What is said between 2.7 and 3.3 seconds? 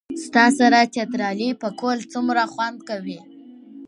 کئ